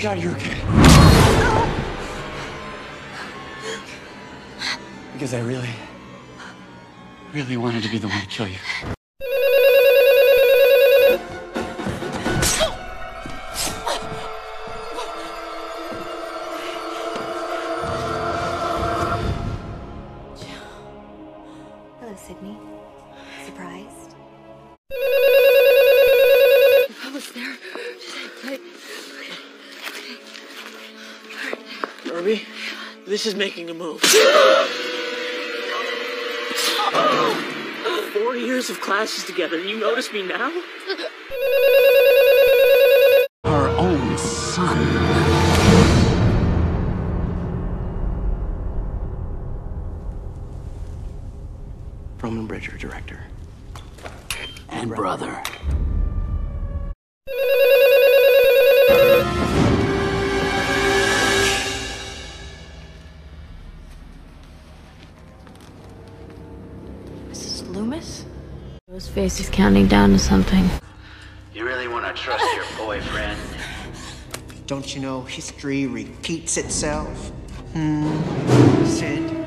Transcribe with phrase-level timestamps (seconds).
[0.00, 0.56] God you're okay.
[5.12, 5.68] Because I really,
[7.34, 8.56] really wanted to be the one to kill you.
[33.20, 34.00] This is making a move.
[38.14, 40.50] Four years of classes together, and you notice me now?
[69.10, 70.70] face is counting down to something.
[71.52, 73.38] You really want to trust your boyfriend?
[74.66, 77.30] Don't you know history repeats itself?
[77.72, 78.84] Hmm.
[78.86, 79.39] Sid.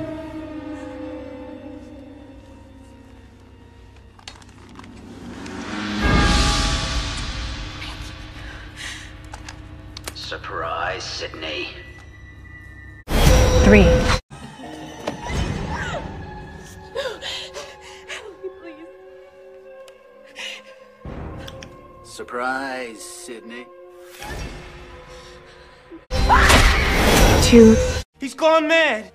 [28.63, 29.11] Gone mad.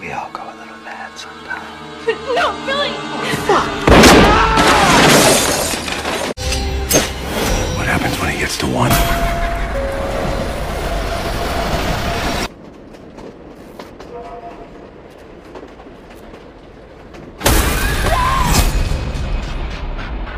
[0.00, 1.64] We all go a little mad sometimes.
[2.34, 2.90] No, Billy!
[7.76, 8.90] What happens when he gets to one?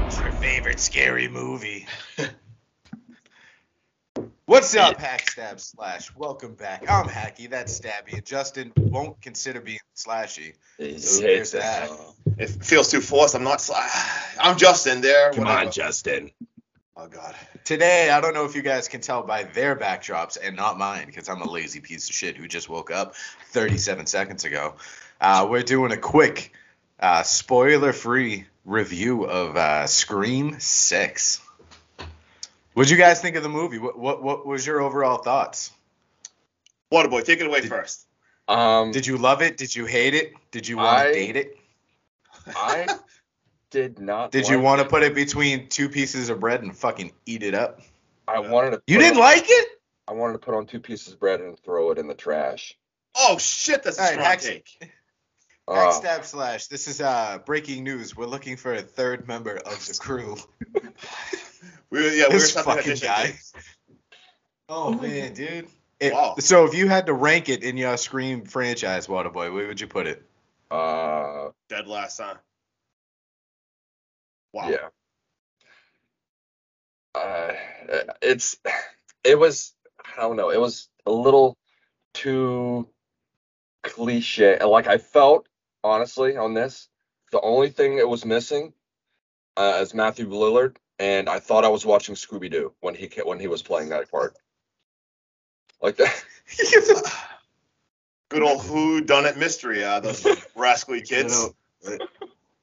[0.05, 1.87] What's your favorite scary movie?
[4.59, 6.13] What's up, Hack Stab Slash?
[6.17, 6.91] Welcome back.
[6.91, 10.55] I'm Hacky, that's Stabby, and Justin won't consider being slashy.
[10.99, 11.89] So there's that.
[12.39, 13.37] It feels too forced.
[13.37, 13.61] I'm not.
[13.61, 13.75] Sl-
[14.41, 15.31] I'm Justin there.
[15.31, 15.67] Come whatever.
[15.67, 16.33] on, Justin.
[16.97, 17.37] Oh God.
[17.63, 21.07] Today, I don't know if you guys can tell by their backdrops and not mine,
[21.07, 23.15] because I'm a lazy piece of shit who just woke up
[23.51, 24.75] 37 seconds ago.
[25.21, 26.53] Uh, we're doing a quick,
[26.99, 31.43] uh, spoiler-free review of uh, Scream Six.
[32.79, 33.79] What'd you guys think of the movie?
[33.79, 35.73] What what, what was your overall thoughts?
[36.93, 38.07] Waterboy, take it away first.
[38.47, 39.57] Um, Did you love it?
[39.57, 40.33] Did you hate it?
[40.53, 41.59] Did you want to date it?
[42.47, 42.87] I
[43.73, 44.31] did not.
[44.31, 47.53] Did you want to put it between two pieces of bread and fucking eat it
[47.53, 47.81] up?
[48.29, 48.83] I wanted to.
[48.87, 49.69] You didn't on- like it?
[50.07, 52.79] I wanted to put on two pieces of bread and throw it in the trash.
[53.17, 54.69] Oh shit, that's a All right, strong Hack- take.
[55.69, 56.69] Hack Uh, stab slash.
[56.69, 58.17] This is uh breaking news.
[58.17, 60.37] We're looking for a third member of the crew.
[61.91, 63.09] We were, yeah, we were this something fucking addition.
[63.09, 63.39] guy.
[64.69, 65.69] Oh man, dude.
[66.01, 66.37] It- Wow.
[66.39, 69.89] So if you had to rank it in your Scream franchise, Waterboy, where would you
[69.89, 70.23] put it?
[70.71, 72.35] uh, Dead last, huh?
[74.53, 74.71] Wow.
[74.71, 74.89] yeah.
[77.15, 77.53] Uh,
[78.23, 78.57] it's
[79.25, 79.75] it was
[80.17, 80.51] I don't know.
[80.51, 81.57] It was a little
[82.15, 82.89] too
[83.83, 84.59] cliche.
[84.63, 85.49] Like I felt
[85.83, 86.89] honestly on this,
[87.33, 88.73] the only thing it was missing
[89.57, 93.39] uh, is Matthew Lillard, and I thought I was watching Scooby Doo when he when
[93.41, 94.35] he was playing that part.
[95.81, 96.25] Like that.
[98.31, 99.83] Good old who done it mystery.
[99.85, 100.27] Uh, those
[100.57, 101.49] rascally kids.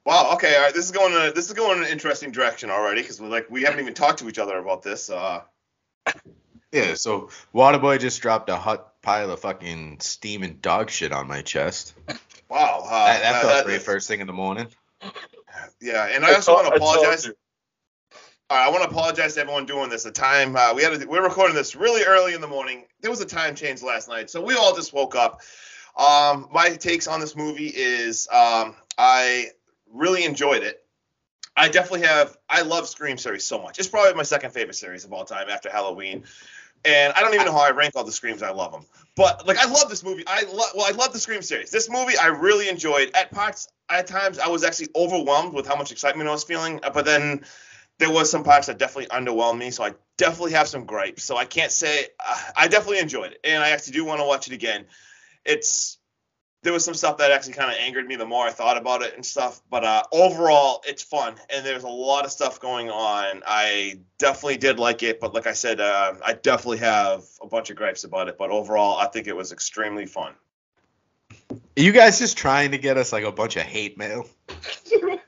[0.06, 0.34] Wow.
[0.34, 0.56] Okay.
[0.56, 0.74] All right.
[0.74, 1.14] This is going.
[1.14, 3.94] To, this is going in an interesting direction already because we like we haven't even
[3.94, 5.10] talked to each other about this.
[5.10, 5.42] Uh,
[6.72, 6.94] Yeah.
[6.96, 11.94] So Waterboy just dropped a hot pile of fucking steaming dog shit on my chest.
[12.50, 12.84] wow.
[12.86, 14.68] Uh, That, that uh, felt that- great first thing in the morning.
[15.82, 17.30] Yeah, and I also want to I apologize.
[18.48, 20.04] All right, I want to apologize to everyone doing this.
[20.04, 22.84] The time uh, we had, to, we we're recording this really early in the morning.
[23.02, 25.42] There was a time change last night, so we all just woke up.
[25.98, 29.48] Um, my takes on this movie is um, I
[29.92, 30.86] really enjoyed it.
[31.58, 32.38] I definitely have.
[32.48, 33.80] I love Scream series so much.
[33.80, 36.26] It's probably my second favorite series of all time after Halloween.
[36.84, 38.44] And I don't even know how I rank all the Screams.
[38.44, 40.24] I love them, but like I love this movie.
[40.28, 41.72] I love well, I love the Scream series.
[41.72, 43.10] This movie I really enjoyed.
[43.16, 46.80] At parts, at times, I was actually overwhelmed with how much excitement I was feeling.
[46.84, 47.44] uh, But then
[47.98, 49.72] there was some parts that definitely underwhelmed me.
[49.72, 51.24] So I definitely have some gripes.
[51.24, 54.26] So I can't say uh, I definitely enjoyed it, and I actually do want to
[54.26, 54.86] watch it again.
[55.46, 55.98] It's
[56.64, 59.04] there was some stuff that actually kind of angered me the more I thought about
[59.04, 59.62] it and stuff.
[59.70, 63.44] But uh, overall, it's fun, and there's a lot of stuff going on.
[63.46, 67.70] I definitely did like it, but like I said, uh, I definitely have a bunch
[67.70, 68.38] of gripes about it.
[68.38, 70.34] But overall, I think it was extremely fun.
[71.52, 74.28] Are you guys just trying to get us like a bunch of hate mail?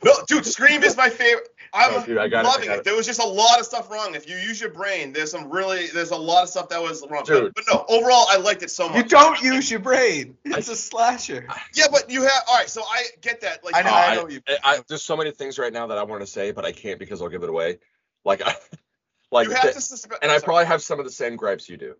[0.04, 1.50] No, dude, Scream is my favorite.
[1.74, 2.84] I'm Oh, dude, I got it, I loving got it, it.
[2.86, 4.16] There was just a lot of stuff wrong.
[4.16, 7.06] If you use your brain, there's some really, there's a lot of stuff that was
[7.10, 7.24] wrong.
[7.26, 7.54] Dude.
[7.56, 8.98] But, but no, overall, I liked it so much.
[8.98, 10.38] You don't use your brain.
[10.46, 11.48] It's a slasher.
[11.76, 12.44] Yeah, but you have.
[12.50, 13.64] All right, so I get that.
[13.64, 15.88] Like, I know, I I, know you- I, I- there's so many things right now
[15.88, 17.78] that I want to say, but I can't because I'll give it away.
[18.26, 18.56] Like, I,
[19.32, 20.20] like, you have the- to suspend.
[20.22, 20.44] and I sorry.
[20.46, 21.96] probably have some of the same gripes you do.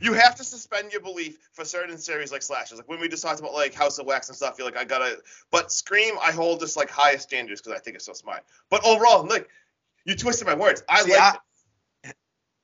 [0.00, 2.78] You have to suspend your belief for certain series like slashes.
[2.78, 4.84] Like when we just talked about like House of Wax and stuff, you're like, I
[4.84, 5.18] gotta.
[5.50, 8.42] But Scream, I hold just like highest standards because I think it's so smart.
[8.70, 9.48] But overall, like,
[10.04, 10.82] you twisted my words.
[10.88, 11.34] I like
[12.04, 12.14] it.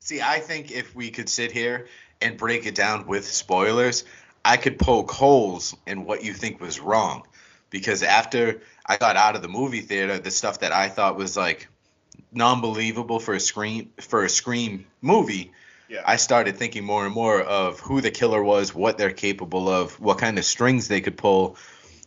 [0.00, 1.86] See, I think if we could sit here
[2.20, 4.04] and break it down with spoilers,
[4.44, 7.26] I could poke holes in what you think was wrong.
[7.70, 11.36] Because after I got out of the movie theater, the stuff that I thought was
[11.36, 11.68] like
[12.32, 15.52] non-believable for a scream for a scream movie,
[15.90, 16.02] Yeah.
[16.06, 19.98] I started thinking more and more of who the killer was, what they're capable of,
[19.98, 21.56] what kind of strings they could pull.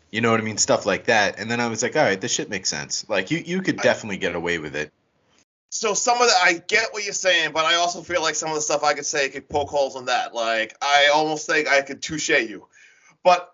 [0.10, 0.58] You know what I mean?
[0.58, 1.38] Stuff like that.
[1.40, 3.06] And then I was like, all right, this shit makes sense.
[3.10, 4.94] Like you, you could definitely get away with it.
[5.70, 8.50] so some of the I get what you're saying, but I also feel like some
[8.50, 10.34] of the stuff I could say could poke holes in that.
[10.34, 12.68] Like I almost think I could touche you.
[13.24, 13.54] But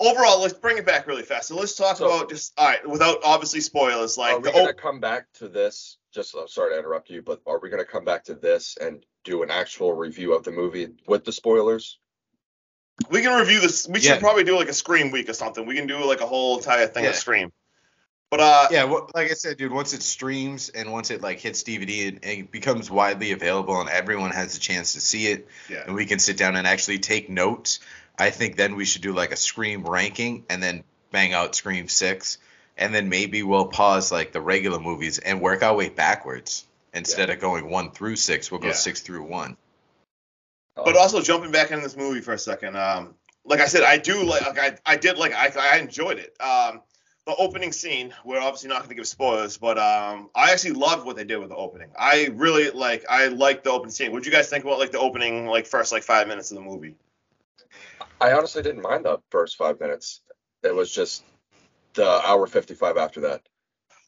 [0.00, 1.48] overall, let's bring it back really fast.
[1.48, 4.18] So let's talk So- about just all right, without obviously spoilers.
[4.18, 5.98] Like are we the gonna op- come back to this?
[6.12, 9.04] Just uh, sorry to interrupt you, but are we gonna come back to this and
[9.24, 11.98] do an actual review of the movie with the spoilers?
[13.10, 13.88] we can review this.
[13.88, 14.18] We should Yeah.
[14.20, 15.64] probably do like a Scream week or something.
[15.66, 17.18] We can do like a whole entire thing of Yeah.
[17.18, 17.52] Scream.
[18.30, 21.40] But uh, Yeah, well, like I said, dude, once it streams and once it like
[21.40, 25.48] hits DVD and, and becomes widely available and everyone has a chance to see it,
[25.68, 27.80] yeah, and we can sit down and actually take notes,
[28.18, 31.88] I think then we should do like a Scream ranking and then bang out Scream
[31.88, 32.38] six,
[32.76, 37.30] and then maybe we'll pause like the regular movies and work our way backwards instead
[37.30, 38.50] of going one through six.
[38.50, 38.74] We'll go Yeah.
[38.74, 39.56] six through one.
[40.74, 42.76] but also jumping back into this movie for a second.
[42.76, 46.18] Um, like I said, I do like, like I, I did like I, I enjoyed
[46.18, 46.34] it.
[46.40, 46.80] Um,
[47.26, 48.12] the opening scene.
[48.24, 51.36] We're obviously not going to give spoilers, but um, I actually loved what they did
[51.38, 51.90] with the opening.
[51.96, 53.04] I really like.
[53.08, 54.08] I liked the opening scene.
[54.10, 56.56] What would you guys think about like the opening, like first like five minutes of
[56.56, 56.96] the movie?
[58.20, 60.20] I honestly didn't mind the first five minutes.
[60.62, 61.22] It was just
[61.94, 63.42] the hour fifty-five after that.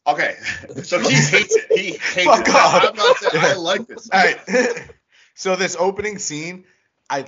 [0.07, 0.35] Okay,
[0.83, 1.65] so he hates it.
[1.71, 2.55] He hates Fuck it.
[2.55, 2.89] off.
[2.89, 4.09] I'm not saying I like this.
[4.11, 4.39] All right.
[5.35, 6.65] so this opening scene,
[7.09, 7.25] I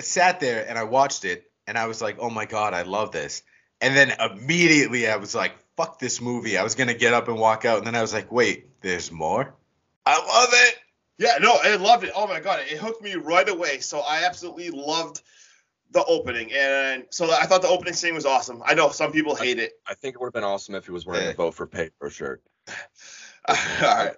[0.00, 3.12] sat there and I watched it and I was like, "Oh my god, I love
[3.12, 3.42] this."
[3.80, 7.28] And then immediately I was like, "Fuck this movie." I was going to get up
[7.28, 9.54] and walk out and then I was like, "Wait, there's more?"
[10.06, 10.78] I love it.
[11.16, 12.12] Yeah, no, I loved it.
[12.14, 13.78] Oh my god, it hooked me right away.
[13.78, 15.22] So I absolutely loved
[15.94, 18.62] the opening, and so I thought the opening scene was awesome.
[18.66, 19.72] I know some people hate it.
[19.88, 21.30] I think it would have been awesome if he was wearing Yeah.
[21.30, 22.42] a vote for paper shirt.
[23.48, 24.16] All right.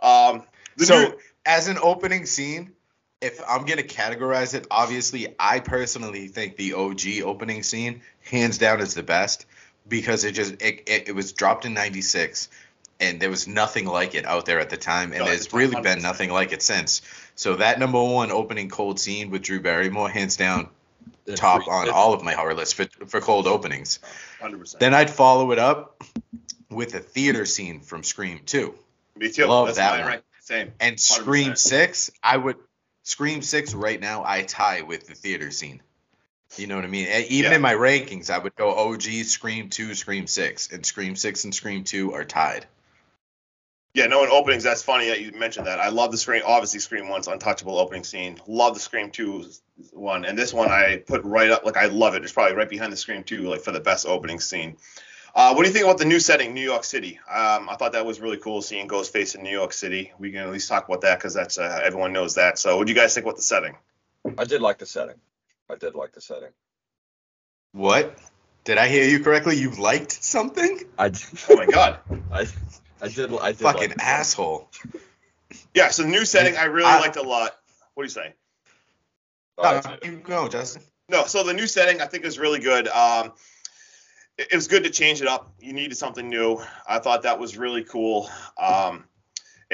[0.00, 0.42] Um,
[0.76, 2.72] so, new- as an opening scene,
[3.20, 8.58] if I'm going to categorize it, obviously I personally think the OG opening scene hands
[8.58, 9.46] down is the best
[9.88, 12.48] because it just it, it, it was dropped in 96
[13.00, 15.80] and there was nothing like it out there at the time and No, there's really
[15.80, 16.02] been 100%.
[16.02, 17.02] nothing like it since.
[17.34, 20.68] So that number one opening cold scene with Drew Barrymore hands down It
[21.36, 23.98] top on all of my horror lists for, for cold openings.
[24.40, 24.78] 100%.
[24.78, 26.02] Then I'd follow it up
[26.70, 28.74] with a theater scene from Scream 2.
[29.16, 29.46] Me too.
[29.46, 30.08] love That's that one.
[30.08, 30.22] rank.
[30.40, 30.72] Same.
[30.80, 31.58] And Scream 100%.
[31.58, 32.56] 6, I would
[33.02, 35.80] Scream 6 right now I tie with the theater scene.
[36.56, 37.08] You know what I mean?
[37.28, 37.56] Even Yeah.
[37.56, 41.54] in my rankings, I would go OG, Scream 2, Scream 6, and Scream 6 and
[41.54, 42.66] Scream 2 are tied.
[43.94, 45.78] Yeah, no, in openings, that's funny that you mentioned that.
[45.78, 48.40] I love the Scream, obviously Scream One's untouchable opening scene.
[48.48, 49.46] Love the Scream Two
[49.92, 51.64] one, and this one I put right up.
[51.64, 52.24] Like I love it.
[52.24, 54.76] It's probably right behind the Scream Two, like for the best opening scene.
[55.32, 57.20] Uh, what do you think about the new setting, New York City?
[57.28, 60.12] Um, I thought that was really cool seeing Ghostface in New York City.
[60.18, 62.58] We can at least talk about that because that's uh, everyone knows that.
[62.58, 63.76] So, what do you guys think about the setting?
[64.38, 65.16] I did like the setting.
[65.70, 66.50] I did like the setting.
[67.70, 68.18] What?
[68.64, 69.56] Did I hear you correctly?
[69.56, 70.80] You liked something?
[70.98, 71.12] I
[71.48, 71.98] Oh my god.
[72.32, 72.46] I,
[73.04, 73.32] I did.
[73.38, 74.70] I did Fucking like asshole.
[75.72, 77.52] Yeah, so the new setting I really I- liked a lot.
[77.94, 78.34] What do you say?
[79.62, 80.82] No, keep going, Justin.
[81.08, 82.88] No, so the new setting I think is really good.
[82.88, 83.32] Um,
[84.36, 85.52] it, it was good to change it up.
[85.60, 86.60] You needed something new.
[86.88, 88.28] I thought that was really cool.
[88.60, 89.04] Um,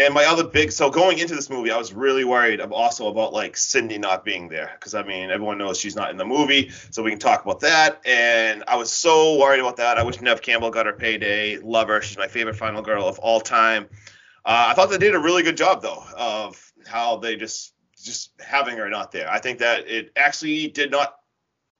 [0.01, 3.09] and my other big, so going into this movie, I was really worried of also
[3.09, 6.25] about like Sidney not being there because I mean everyone knows she's not in the
[6.25, 8.01] movie, so we can talk about that.
[8.07, 9.99] And I was so worried about that.
[9.99, 11.59] I wish Nev Campbell got her payday.
[11.59, 12.01] Love her.
[12.01, 13.89] She's my favorite final girl of all time.
[14.45, 18.33] Uh, I thought they did a really good job though of how they just just
[18.41, 19.31] having her not there.
[19.31, 21.15] I think that it actually did not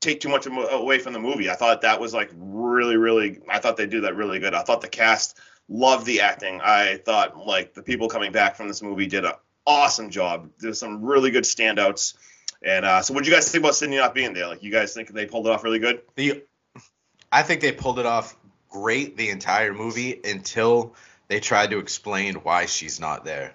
[0.01, 1.51] take too much away from the movie.
[1.51, 3.41] I thought that was like really, really.
[3.49, 4.55] I thought they do that really good.
[4.55, 5.39] I thought the cast
[5.71, 6.61] loved the acting.
[6.61, 9.33] I thought like the people coming back from this movie did an
[9.67, 10.51] awesome job.
[10.59, 12.15] There's some really good standouts.
[12.63, 14.47] And uh, so, what do you guys think about Sidney not being there?
[14.47, 16.03] Like, you guys think they pulled it off really good?
[16.17, 16.43] The
[17.33, 18.37] I think they pulled it off
[18.69, 20.95] great the entire movie until
[21.29, 23.55] they tried to explain why she's not there.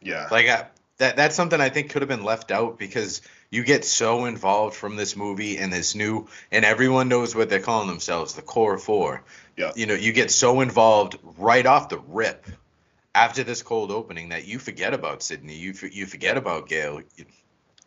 [0.00, 0.28] Yeah.
[0.30, 0.66] Like I,
[0.98, 3.20] that that's something I think could have been left out because
[3.50, 7.60] you get so involved from this movie and this new and everyone knows what they're
[7.60, 9.22] calling themselves, the core four.
[9.56, 9.72] Yeah.
[9.76, 12.46] You know, you get so involved right off the rip
[13.14, 15.54] after this cold opening that you forget about Sidney.
[15.56, 17.00] You you forget about Gail.
[17.16, 17.26] You-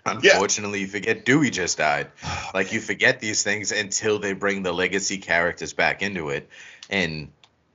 [0.06, 2.08] Unfortunately, you forget Dewey just died.
[2.54, 6.50] Like you forget these things until they bring the legacy characters back into it,
[6.90, 7.30] and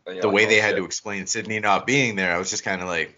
[0.07, 2.49] And the like, way oh, they had to explain Sidney not being there, I was
[2.51, 3.17] just kind of like,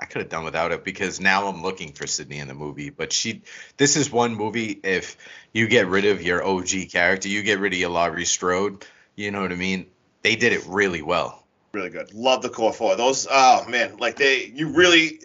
[0.00, 2.88] I could have done without it because now I'm looking for Sidney in the movie.
[2.88, 3.42] But she,
[3.76, 4.80] this is one movie.
[4.82, 5.18] If
[5.52, 8.86] you get rid of your OG character, you get rid of your Laurie Strode.
[9.14, 9.86] You know what I mean?
[10.22, 11.46] They did it really well.
[11.74, 12.14] really good.
[12.14, 12.96] Love the core four.
[12.96, 15.20] Those oh man, like they you really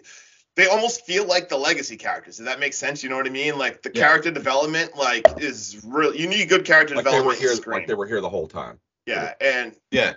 [0.56, 2.36] they almost feel like the legacy characters.
[2.36, 3.02] Does that make sense?
[3.02, 3.56] You know what I mean?
[3.58, 4.02] Like the Yeah.
[4.02, 7.72] character development like is real you need good character like they were development here, in
[7.72, 8.78] like they were here the whole time.
[9.06, 10.14] yeah, and Yeah.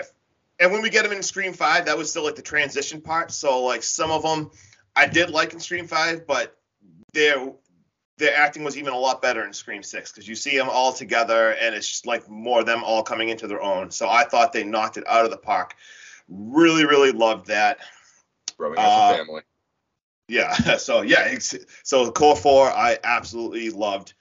[0.60, 3.32] And when we get them in Scream Five, that was still like the transition part.
[3.32, 4.52] So like some of them
[4.96, 6.58] I did like in Scream Five, but
[7.14, 7.54] their
[8.18, 10.92] their acting was even a lot better in Scream Six because you see them all
[10.92, 13.92] together and it's just like more of them all coming into their own.
[13.92, 15.76] So I thought they knocked it out of the park.
[16.28, 17.80] Really, really loved that.
[18.58, 19.42] Growing as Uh, a family.
[20.28, 20.54] Yeah.
[20.78, 21.38] So yeah.
[21.84, 24.14] So core four, I absolutely loved,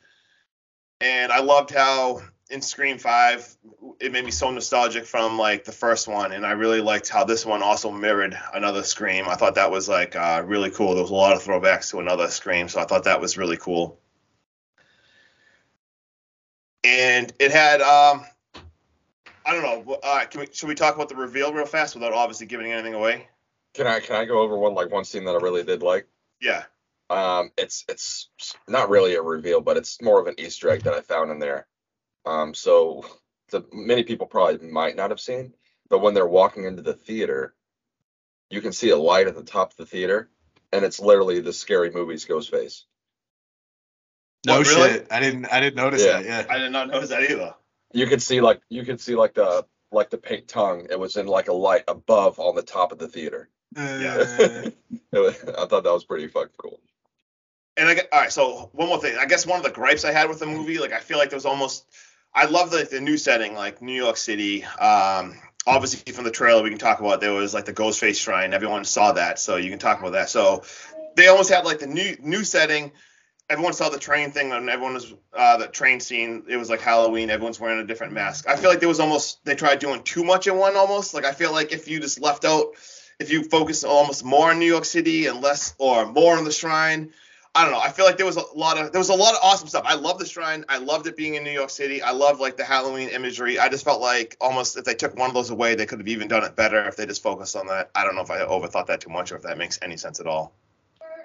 [1.01, 3.57] and I loved how in Scream Five,
[4.01, 7.25] it made me so nostalgic from like the first one, and I really liked how
[7.25, 9.29] this one also mirrored another Scream.
[9.29, 10.95] I thought that was like uh, really cool.
[10.95, 13.57] There was a lot of throwbacks to another Scream, so I thought that was really
[13.57, 13.99] cool.
[16.85, 18.25] And it had um,
[19.45, 19.99] I don't know.
[20.03, 22.95] Uh, can we should we talk about the reveal real fast without obviously giving anything
[22.95, 23.29] away?
[23.75, 26.07] Can I can I go over one like one scene that I really did like?
[26.41, 26.65] Yeah.
[27.11, 28.29] Um, it's it's
[28.69, 31.39] not really a reveal, but it's more of an Easter egg that I found in
[31.39, 31.67] there.
[32.29, 33.05] Um, so
[33.51, 35.55] the many people probably might not have seen,
[35.89, 37.55] but when they're walking into the theater,
[38.51, 40.29] you can see a light at the top of the theater,
[40.73, 42.83] and it's literally the scary movies Ghostface.
[44.47, 44.91] No What, really?
[44.91, 45.07] shit.
[45.11, 45.47] I didn't.
[45.47, 46.21] I didn't notice Yeah.
[46.23, 46.25] that.
[46.25, 46.55] Yeah.
[46.55, 47.55] I did not notice that either.
[47.93, 50.87] You can see like you can see like the like the paint tongue.
[50.91, 53.49] It was in like a light above on the top of the theater.
[53.77, 54.71] Uh,
[55.11, 56.81] It was- I thought that was pretty fucking cool.
[57.79, 59.17] And I get, all right, so one more thing.
[59.19, 61.31] I guess one of the gripes I had with the movie, like I feel like
[61.31, 61.87] there was almost,
[62.39, 64.63] I love the the new setting, like New York City.
[64.63, 68.55] Um, obviously from the trailer we can talk about there was like the Ghostface shrine.
[68.55, 70.31] Everyone saw that, so you can talk about that.
[70.31, 70.63] So
[71.17, 72.93] they almost had like the new new setting.
[73.51, 76.45] Everyone saw the train thing, and everyone was uh, the train scene.
[76.49, 77.29] It was like Halloween.
[77.29, 78.49] Everyone's wearing a different mask.
[78.49, 80.77] I feel like there was almost they tried doing too much in one.
[80.77, 82.69] Almost like I feel like if you just left out,
[83.19, 86.53] if you focus almost more on New York City and less or more on the
[86.53, 87.13] shrine,
[87.55, 87.81] I don't know.
[87.81, 89.85] I feel like there was a lot of there was a lot of awesome stuff.
[89.87, 90.65] I love the shrine.
[90.69, 92.03] I loved it being in New York City.
[92.03, 93.59] I love like the Halloween imagery.
[93.59, 96.09] I just felt like almost if they took one of those away, they could have
[96.09, 97.91] even done it better if they just focused on that.
[97.95, 100.21] I don't know if I overthought that too much or if that makes any sense
[100.21, 100.53] at all.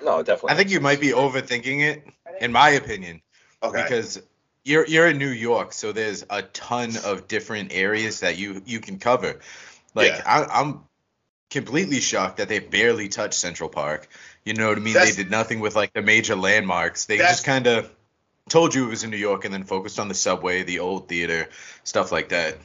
[0.01, 0.51] No, definitely.
[0.51, 2.07] I think you might be overthinking it,
[2.39, 3.21] in my opinion,
[3.61, 3.83] Okay.
[3.83, 4.21] because
[4.63, 8.79] you're you're in New York, so there's a ton of different areas that you you
[8.79, 9.39] can cover.
[9.93, 10.23] Like Yeah.
[10.25, 10.81] I, I'm
[11.49, 14.07] completely shocked that they barely touched Central Park.
[14.45, 14.93] You know what I mean?
[14.93, 17.05] That's- they did nothing with like the major landmarks.
[17.05, 17.89] They just kind of
[18.49, 21.07] told you it was in New York and then focused on the subway, the old
[21.07, 21.49] theater,
[21.83, 22.57] stuff like that.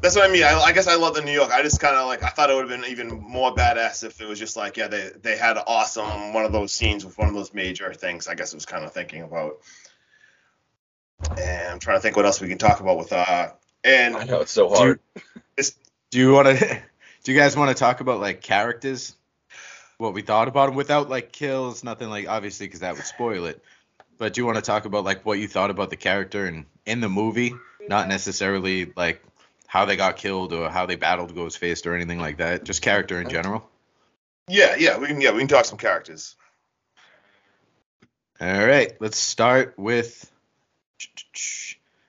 [0.00, 0.44] That's what I mean.
[0.44, 1.50] I, I guess I love the New York.
[1.50, 4.20] I just kind of like I thought it would have been even more badass if
[4.20, 7.28] it was just like yeah they they had awesome one of those scenes with one
[7.28, 8.28] of those major things.
[8.28, 9.58] I guess it was kind of thinking about.
[11.36, 13.48] And I'm trying to think what else we can talk about with uh
[13.82, 15.00] and I know it's so hard.
[16.10, 16.82] Do you want to?
[17.24, 19.16] Do you guys want to talk about like characters?
[19.98, 23.46] What we thought about them without like kills, nothing like obviously because that would spoil
[23.46, 23.62] it.
[24.18, 26.66] But do you want to talk about like what you thought about the character and
[26.84, 27.54] in the movie,
[27.88, 29.22] not necessarily like
[29.66, 33.20] how they got killed or how they battled Ghostface or anything like that, just character
[33.20, 33.68] in general.
[34.48, 36.36] yeah yeah we can yeah we can talk some characters.
[38.40, 40.30] All right, let's start with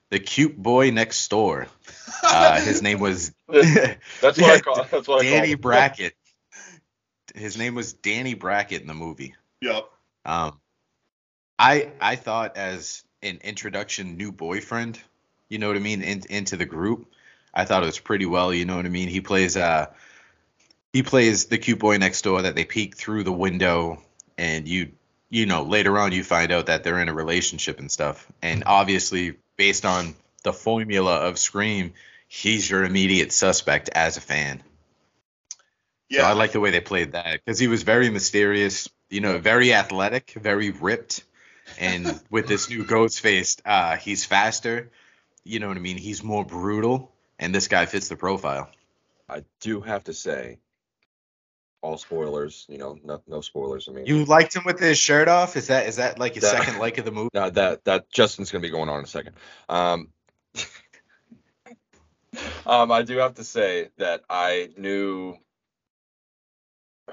[0.09, 1.67] the cute boy next door.
[2.23, 4.83] Uh, his name was That's what I call.
[4.91, 5.53] That's what I Danny call.
[5.53, 5.59] him.
[5.59, 6.16] Brackett.
[7.37, 9.35] His name was Danny Brackett in the movie.
[9.61, 9.89] Yep.
[10.25, 10.59] Um,
[11.57, 14.99] I I thought as an introduction new boyfriend,
[15.49, 17.11] you know what I mean, in, into the group.
[17.53, 19.07] I thought it was pretty well, you know what I mean.
[19.07, 19.87] He plays uh
[20.93, 24.01] he plays the cute boy next door that they peek through the window,
[24.37, 24.91] and you
[25.29, 28.27] you know later on you find out that they're in a relationship and stuff.
[28.41, 31.93] And obviously based on the formula of Scream,
[32.27, 34.61] he's your immediate suspect as a fan.
[36.09, 39.21] Yeah, So I like the way they played that because he was very mysterious, you
[39.21, 41.23] know, very athletic, very ripped,
[41.79, 44.89] and with this new Ghostface, uh, he's faster.
[45.43, 45.97] You know what I mean?
[45.97, 48.69] He's more brutal, and this guy fits the profile.
[49.29, 50.59] I do have to say,
[51.81, 53.87] all spoilers, you know, no, no spoilers.
[53.87, 55.55] I mean, You liked him with his shirt off?
[55.57, 57.29] Is that is that like your That- second like of the movie?
[57.33, 59.35] No, that that Justin's gonna be going on in a second.
[59.69, 60.09] Um,
[62.65, 65.37] um, I do have to say that I knew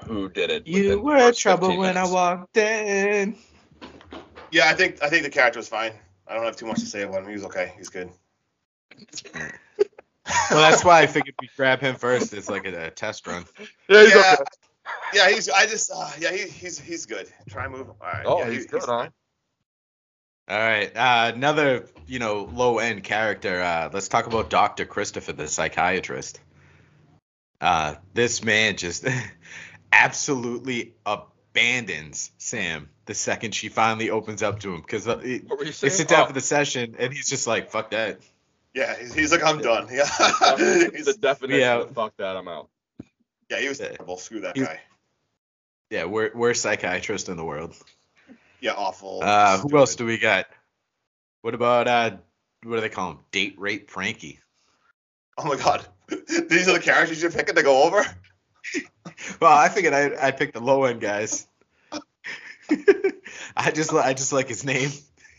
[0.03, 0.67] who did it.
[0.67, 3.35] You were first trouble 15 when I walked in.
[4.51, 4.67] yeah.
[4.67, 5.93] I think I think the character was fine.
[6.27, 7.27] I don't have too much to say about him.
[7.27, 7.73] He was okay.
[7.77, 8.09] He's good.
[10.49, 12.33] Well, that's why I figured we'd grab him first.
[12.33, 13.45] It's like a, a test run.
[13.87, 14.43] Yeah, he's yeah, okay.
[15.13, 15.29] yeah.
[15.29, 15.49] He's.
[15.49, 15.91] I just.
[15.93, 16.31] Uh, yeah.
[16.31, 16.79] He, he's.
[16.79, 17.31] He's good.
[17.47, 17.89] Try and move.
[17.89, 18.23] All right.
[18.25, 19.09] Oh, yeah, he's he- good, huh?
[20.47, 23.63] All right, uh, another you know low end character.
[23.63, 26.39] Uh, let's talk about Doctor Christopher, the psychiatrist.
[27.59, 29.07] Uh, this man just
[30.03, 35.71] absolutely abandons Sam the second she finally opens up to him because What were they
[35.71, 38.19] sit down Oh, for the session and he's just like, "Fuck that."
[38.73, 38.95] Yeah.
[38.99, 39.87] He's, he's like I'm done.
[39.91, 40.05] Yeah.
[40.91, 41.81] he's, the definition Yeah.
[41.81, 42.69] of fuck that, I'm out.
[43.49, 43.59] yeah.
[43.59, 43.89] He was Yeah.
[43.89, 44.17] terrible.
[44.17, 44.79] Screw that He's- guy.
[45.91, 47.75] Yeah, we're we're psychiatrists in the world.
[48.59, 48.73] Yeah.
[48.73, 49.21] Awful.
[49.23, 50.47] Uh, who else do we got?
[51.41, 52.17] What about uh,
[52.63, 53.19] what do they call him?
[53.31, 54.39] Date rape Frankie.
[55.37, 55.85] Oh my god.
[56.09, 58.03] These are the characters you're picking to go over.
[59.39, 61.47] Well, I figured I I picked the low end guys.
[63.55, 64.89] I just I just like his name.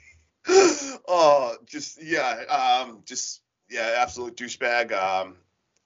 [0.48, 4.92] oh, just yeah, um, just yeah, absolute douchebag.
[4.92, 5.36] Um,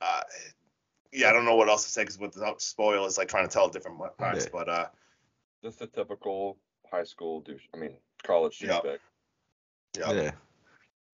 [0.01, 0.21] uh,
[1.13, 3.53] yeah, I don't know what else to say because without spoil, it's like trying to
[3.53, 4.45] tell different parts.
[4.45, 4.51] Yeah.
[4.53, 4.87] But uh,
[5.63, 6.59] Just a typical
[6.91, 7.67] high school douche.
[7.75, 8.81] I mean, college Yeah.
[8.81, 8.99] douchebag.
[9.99, 10.31] yeah,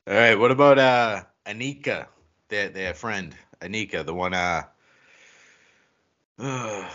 [0.08, 0.34] All right.
[0.34, 2.06] What about uh Anika,
[2.48, 4.62] their their friend Anika, the one uh.
[6.38, 6.86] I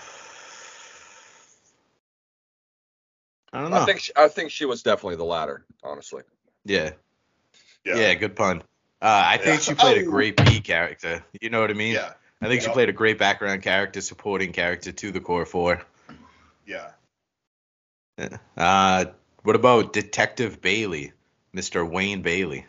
[3.54, 3.78] don't know.
[3.78, 6.24] I think she, I think she was definitely the latter, honestly.
[6.66, 6.92] yeah.
[7.84, 8.62] yeah, yeah, Good pun.
[9.02, 9.60] Uh, I think Yeah.
[9.60, 10.12] she played a Oh.
[10.12, 11.24] great B character.
[11.42, 11.94] You know what I mean?
[11.96, 15.82] yeah, I think she played a great background character, supporting character to the core four.
[16.66, 16.92] yeah.
[18.56, 19.06] Uh,
[19.44, 21.12] what about Detective Bailey,
[21.56, 21.90] Mr.
[21.90, 22.68] Wayne Bailey?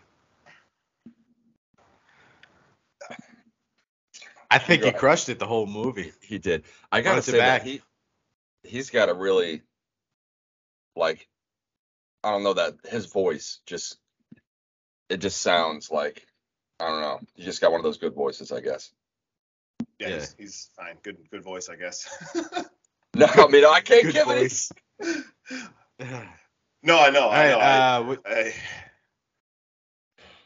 [4.53, 6.13] I think he Go crushed it the whole movie.
[6.21, 6.65] He did.
[6.91, 7.83] I gotta Front to say that he
[8.63, 9.63] he's got a really
[10.95, 11.27] like
[12.23, 13.99] I don't know that his voice just
[15.09, 16.27] it just sounds like
[16.79, 17.21] I don't know.
[17.35, 18.91] He just got one of those good voices, I guess.
[19.99, 20.15] Yeah, Yeah.
[20.17, 20.97] He's, he's fine.
[21.03, 22.09] Good, good voice, I guess.
[23.15, 24.69] No, I mean I can't Good give it.
[26.83, 27.59] no, I know, All I right, know.
[27.59, 28.55] I, uh, wh- I,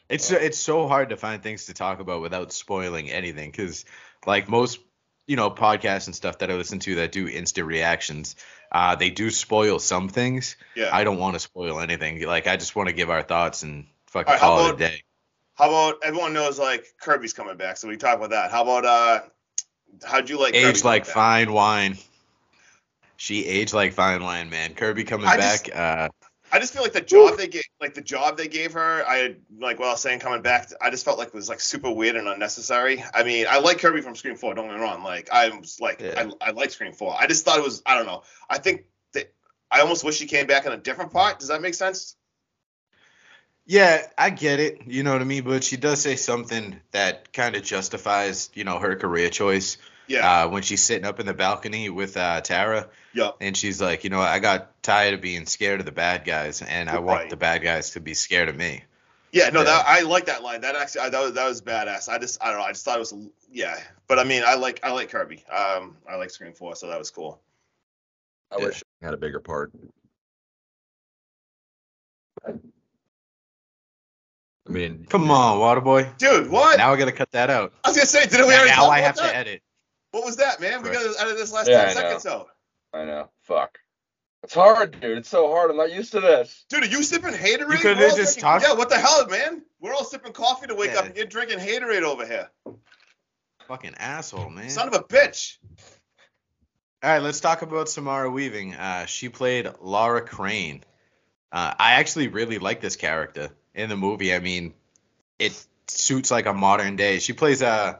[0.09, 3.85] it's it's so hard to find things to talk about without spoiling anything because
[4.25, 4.79] like most
[5.27, 8.35] you know podcasts and stuff that I listen to that do instant reactions,
[8.71, 10.55] uh, they do spoil some things.
[10.75, 10.89] yeah.
[10.93, 12.21] I don't want to spoil anything.
[12.25, 14.79] Like I just want to give our thoughts and fucking right, call it a about-
[14.79, 15.03] day.
[15.55, 18.51] How about everyone knows like Kirby's coming back, so we talk about that.
[18.51, 19.19] How about uh,
[20.05, 21.97] how'd you like Kirby Aged like fine wine.
[23.15, 24.75] She aged like fine wine, man.
[24.75, 25.63] Kirby coming I back.
[25.65, 26.09] just- uh,
[26.51, 29.35] I just feel like the job they gave, like the job they gave her, I
[29.59, 30.69] like what I was saying coming back.
[30.81, 33.03] I just felt like it was like super weird and unnecessary.
[33.13, 34.53] I mean, I like Kirby from Scream Four.
[34.53, 35.03] Don't get me wrong.
[35.03, 36.29] Like I was like, Yeah.
[36.41, 37.15] I, I like Scream Four.
[37.19, 37.83] I just thought it was.
[37.85, 38.23] I don't know.
[38.49, 39.33] I think that
[39.69, 41.39] I almost wish she came back in a different part.
[41.39, 42.15] Does that make sense?
[43.67, 44.87] yeah, I get it.
[44.87, 45.43] You know what I mean.
[45.43, 49.77] But she does say something that kind of justifies, you know, her career choice.
[50.07, 50.43] Yeah.
[50.45, 53.35] Uh, when she's sitting up in the balcony with uh, Tara, yep.
[53.41, 56.61] and she's like, you know, I got tired of being scared of the bad guys,
[56.61, 57.29] and I want Right.
[57.29, 58.83] the bad guys to be scared of me.
[59.33, 59.49] Yeah.
[59.49, 59.65] No, Yeah.
[59.65, 60.61] that I like that line.
[60.61, 62.07] That actually, I, that was that was badass.
[62.07, 62.65] I just, I don't know.
[62.65, 63.13] I just thought it was,
[63.51, 63.77] yeah.
[64.07, 65.43] But I mean, I like, I like Kirby.
[65.53, 67.41] Um, I like Scream Four, so that was cool.
[68.51, 68.65] I Yeah.
[68.65, 69.71] wish I had a bigger part.
[72.47, 72.53] I
[74.69, 76.17] mean, Come on, Waterboy.
[76.17, 76.77] Dude, what?
[76.77, 77.73] Now I gotta cut that out.
[77.83, 79.31] I was gonna say, didn't we already now talk I about have that?
[79.31, 79.61] to edit.
[80.11, 80.81] What was that, man?
[80.81, 80.99] We Right.
[81.03, 81.99] got to edit this last Yeah, 10 I know.
[82.07, 82.47] seconds out.
[82.93, 83.29] I know.
[83.43, 83.79] Fuck.
[84.43, 85.17] It's hard, dude.
[85.17, 85.71] It's so hard.
[85.71, 86.65] I'm not used to this.
[86.69, 87.71] Dude, are you sipping Haterade?
[87.71, 89.63] You could've just talked- Yeah, what the hell, man?
[89.79, 90.99] We're all sipping coffee to wake Yeah.
[90.99, 92.49] up, and you're drinking Haterade over here.
[93.67, 94.69] Fucking asshole, man.
[94.69, 95.57] Son of a bitch.
[97.03, 98.75] All right, let's talk about Samara Weaving.
[98.75, 100.83] Uh, she played Laura Crane.
[101.51, 104.33] Uh, I actually really like this character in the movie.
[104.33, 104.73] I mean,
[105.39, 105.53] it
[105.87, 107.19] suits like a modern day.
[107.19, 107.99] She plays a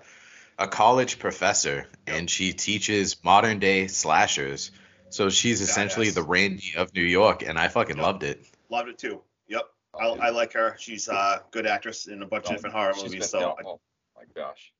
[0.57, 4.71] a college professor, and she teaches modern day slashers.
[5.09, 6.15] So she's essentially Badass.
[6.15, 8.05] the Randy of New York, and I fucking Yep.
[8.05, 8.45] loved it.
[8.69, 9.21] Loved it too.
[9.47, 9.63] Yep.
[9.99, 10.75] I, I like her.
[10.79, 13.11] She's a good actress in a bunch of different horror movies.
[13.13, 13.79] been- So yeah, I- oh
[14.15, 14.73] my gosh.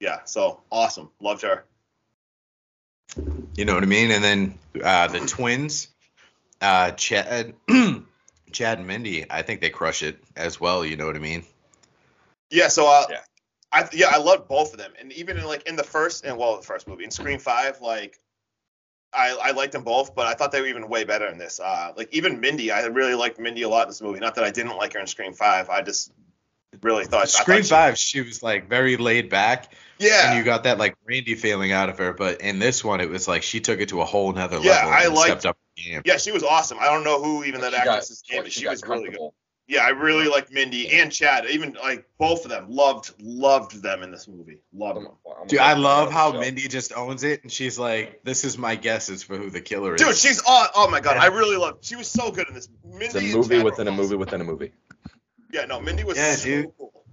[0.00, 1.10] yeah, so awesome.
[1.20, 1.64] Loved her.
[3.56, 4.10] You know what I mean?
[4.10, 5.88] And then uh, the twins,
[6.60, 7.54] uh, Chad,
[8.52, 9.26] Chad and Mindy.
[9.30, 10.84] I think they crush it as well.
[10.84, 11.44] You know what I mean?
[12.50, 13.20] Yeah, so uh, Yeah.
[13.74, 16.38] I yeah, I loved both of them, and even in like in the first and
[16.38, 18.18] well, the first movie in Scream Five, like
[19.12, 21.58] I I liked them both, but I thought they were even way better in this.
[21.60, 24.20] Uh, like even Mindy, I really liked Mindy a lot in this movie.
[24.20, 26.12] Not that I didn't like her in Scream Five, I just
[26.82, 30.38] really thought I Scream thought she- Five, she was like very laid back, Yeah, and
[30.38, 32.12] you got that like Randy feeling out of her.
[32.12, 34.70] But in this one, it was like she took it to a whole nother Yeah,
[34.70, 34.90] level.
[34.92, 36.02] I and liked- stepped up the game.
[36.04, 36.78] yeah, she was awesome.
[36.80, 39.10] I don't know who even that She got- actress's name, but she she was really
[39.10, 39.30] good.
[39.68, 39.74] Comfortable.
[39.74, 41.46] Yeah, I really liked Mindy and Chad.
[41.46, 44.58] Even like both of them, loved loved them in this movie.
[44.72, 45.08] Loved them.
[45.40, 46.40] I'm Dude, I love how this.
[46.40, 49.94] Mindy just owns it, and she's like, "This is my guesses for who the killer
[49.94, 50.68] is." Dude, she's on.
[50.74, 51.84] Oh my god, I really loved.
[51.84, 52.68] She was so good in this.
[52.84, 54.02] Mindy It's a movie Chad were within a awesome.
[54.02, 54.72] movie within a movie.
[55.52, 56.66] Yeah, no, Mindy was Yeah, so dude.
[56.78, 57.04] cool.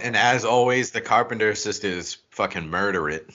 [0.00, 3.30] And as always, the Carpenter sisters fucking murder it.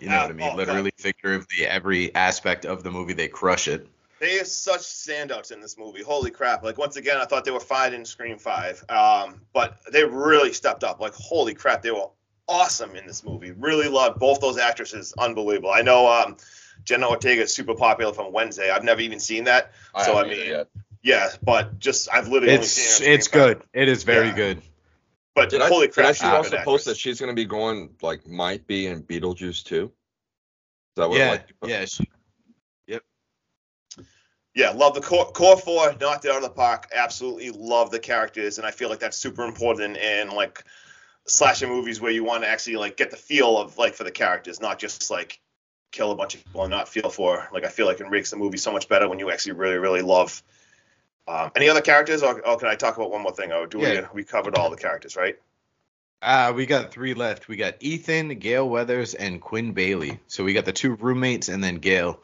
[0.00, 0.50] You know Yeah, what I mean?
[0.52, 3.86] oh, Literally, figuratively, every aspect of the movie, they crush it.
[4.20, 6.02] They are such standouts in this movie.
[6.02, 6.64] Holy crap!
[6.64, 10.52] Like once again, I thought they were fine in Scream Five, um, but they really
[10.52, 11.00] stepped up.
[11.00, 12.08] Like holy crap, they were
[12.48, 13.52] awesome in this movie.
[13.52, 15.14] Really loved both those actresses.
[15.18, 15.70] Unbelievable.
[15.70, 16.36] I know um,
[16.84, 18.70] Jenna Ortega is super popular from Wednesday.
[18.70, 19.72] I've never even seen that.
[19.94, 20.68] I So, I mean, yet.
[21.02, 23.62] Yeah, but just I've literally only It's seen her in it's Scream good.
[23.72, 24.34] It is very Yeah.
[24.34, 24.62] good.
[25.34, 27.20] But Did I, holy did crap, I she's see a also good post that she's
[27.20, 29.84] gonna be going like might be in Beetlejuice too?
[29.84, 31.84] Is that what Yeah, like yeah.
[31.84, 32.10] She,
[34.58, 36.88] Yeah, love the core, core four, knocked it out of the park.
[36.92, 40.64] Absolutely love the characters, and I feel like that's super important in like
[41.28, 44.10] slasher movies where you want to actually like get the feel of like for the
[44.10, 45.38] characters, not just like
[45.92, 47.48] kill a bunch of people and not feel for.
[47.52, 49.76] Like I feel like it makes the movie so much better when you actually really
[49.76, 50.42] really love.
[51.28, 53.52] Um, any other characters, or, or can I talk about one more thing?
[53.52, 54.08] Oh, do Yeah.
[54.12, 55.38] we we covered all the characters, right?
[56.20, 57.46] Uh, we got three left.
[57.46, 60.18] We got Ethan, Gail Weathers, and Quinn Bailey.
[60.26, 62.20] So we got the two roommates and then Gail.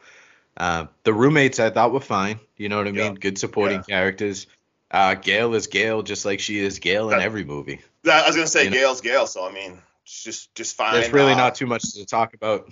[0.57, 2.39] Uh, the roommates I thought were fine.
[2.57, 3.03] You know what I Yeah.
[3.09, 3.15] mean?
[3.15, 4.47] Good supporting characters.
[4.91, 7.81] Uh, Gail is Gail, just like she is Gail in every movie.
[8.03, 10.75] Yeah, I was gonna say You know- Gail's Gail, so I mean, it's just just
[10.77, 10.93] fine.
[10.93, 12.71] There's really Uh, not too much to talk about.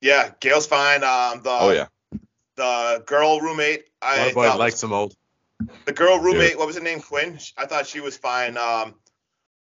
[0.00, 1.02] Yeah, Gail's fine.
[1.04, 1.86] Um, the Oh yeah.
[2.56, 5.14] the girl roommate, I Boy, thought like some old.
[5.86, 7.00] The girl roommate, what was her name?
[7.00, 7.38] Quinn.
[7.56, 8.58] I thought she was fine.
[8.58, 8.94] Um,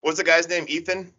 [0.00, 0.64] what's the guy's name?
[0.68, 1.12] Ethan.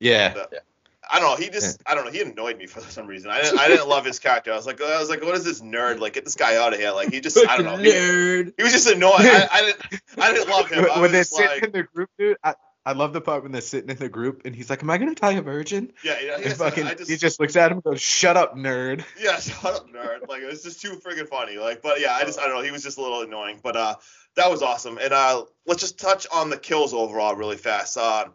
[0.00, 0.34] Yeah.
[0.34, 0.62] The-
[1.10, 1.36] I don't know.
[1.36, 2.10] He just, I don't know.
[2.10, 3.30] He annoyed me for some reason.
[3.30, 4.52] I didn't, I didn't love his character.
[4.52, 6.00] I was like, I was like, what is this nerd?
[6.00, 6.92] Like, get this guy out of here.
[6.92, 7.76] Like, he just, I don't know.
[7.76, 8.52] He, Nerd.
[8.56, 9.14] he was just annoying.
[9.20, 11.00] I, I didn't, I didn't love him.
[11.00, 13.60] When they're sitting like, in the group, dude, I, I love the part when they're
[13.60, 16.34] sitting in the group and he's like, "Am I gonna tie a virgin?" yeah, yeah.
[16.36, 18.56] And He just, fucking, I just, he just looks at him and goes, "Shut up,
[18.56, 20.26] nerd." yeah, shut up, nerd.
[20.26, 21.58] Like, it was just too freaking funny.
[21.58, 22.62] Like, but yeah, I just, I don't know.
[22.62, 23.60] He was just a little annoying.
[23.62, 23.96] But uh,
[24.36, 24.96] that was awesome.
[24.96, 27.98] And uh, let's just touch on the kills overall really fast.
[27.98, 28.26] Uh,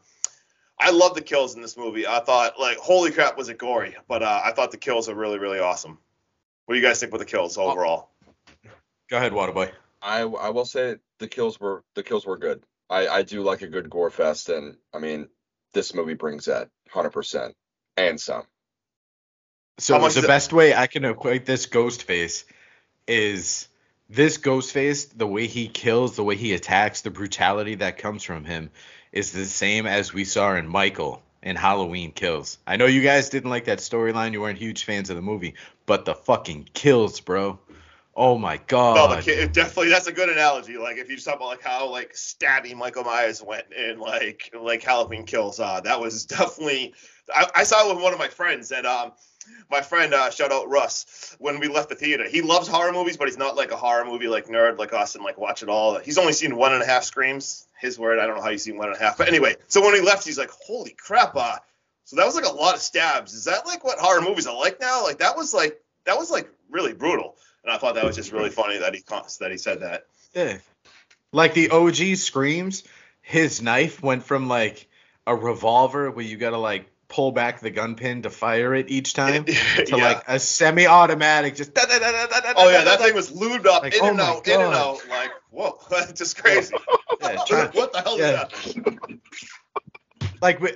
[0.79, 2.05] I love the kills in this movie.
[2.07, 3.95] I thought, like, holy crap, was it gory?
[4.07, 5.97] But uh, I thought the kills are really, really awesome.
[6.65, 8.09] What do you guys think with the kills overall?
[9.09, 9.71] Go ahead, Waterboy.
[10.01, 12.63] I I will say the kills were the kills were good.
[12.89, 15.27] I I do like a good gore fest, and I mean
[15.73, 17.55] this movie brings that hundred percent
[17.95, 18.43] and some.
[19.79, 22.45] So the is it- best way I can equate this ghost face
[23.07, 23.67] is
[24.09, 28.23] this ghost face, the way he kills, the way he attacks, the brutality that comes
[28.23, 28.69] from him
[29.13, 32.58] is the same as we saw in Michael in Halloween Kills.
[32.65, 35.54] I know you guys didn't like that storyline, you weren't huge fans of the movie,
[35.86, 37.60] but the fucking kills, bro.
[38.15, 38.95] Oh my god.
[38.95, 40.78] No, the ki- it definitely that's a good analogy.
[40.78, 44.54] Like if you just talk about like how like stabby Michael Myers went in like
[44.60, 46.93] like Halloween Kills, uh, that was definitely.
[47.34, 49.13] I, I saw it with one of my friends, and um,
[49.69, 52.27] my friend uh, shout out Russ when we left the theater.
[52.27, 55.15] He loves horror movies, but he's not like a horror movie like nerd like us
[55.15, 55.99] and like watch it all.
[55.99, 57.67] He's only seen one and a half screams.
[57.79, 58.19] His word.
[58.19, 59.56] I don't know how you seen one and a half, but anyway.
[59.67, 61.58] So when he left, he's like, "Holy crap!" Uh,
[62.06, 63.34] so that was like a lot of stabs.
[63.34, 65.03] Is that like what horror movies are like now?
[65.03, 67.36] Like that was like that was like really brutal.
[67.63, 69.03] And I thought that was just really funny that he
[69.39, 70.06] that he said that.
[70.34, 70.58] Yeah.
[71.32, 72.84] Like the OG screams,
[73.21, 74.88] his knife went from like
[75.25, 79.13] a revolver where you gotta like pull back the gun pin to fire it each
[79.13, 79.95] time to Yeah.
[79.97, 83.67] like a semi-automatic just da, da, da, da, da, Oh yeah, that thing was lubed
[83.67, 84.95] up, Like, in oh and out, in and God.
[84.97, 85.10] out.
[85.10, 86.73] Like, whoa, that's just crazy.
[87.21, 88.47] Yeah, try- what the hell yeah.
[88.65, 89.19] is that?
[90.41, 90.71] like we,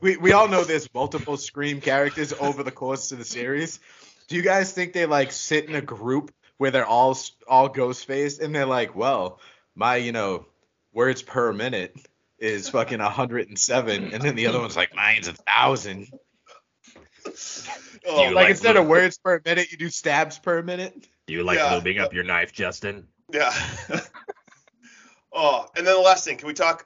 [0.00, 3.80] we we all know there's multiple scream characters over the course of the series.
[4.28, 7.18] Do you guys think they like sit in a group where they're all
[7.48, 9.40] all ghost faced and they're like, well,
[9.74, 10.46] my you know
[10.92, 11.96] words per minute
[12.42, 16.08] is fucking 107, and then the other one's like mine's a thousand.
[18.04, 21.06] Oh, Like, instead of words per minute, you do stabs per minute.
[21.28, 21.70] Do you like Yeah.
[21.80, 23.06] lubing up your knife, Justin?
[23.32, 23.52] yeah.
[25.34, 26.84] Oh, and then the last thing, can we talk